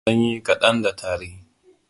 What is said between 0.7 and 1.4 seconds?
da tari